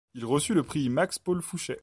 Il 0.15 0.25
reçut 0.25 0.55
le 0.55 0.63
prix 0.63 0.89
Max-Pol-Fouchet. 0.89 1.79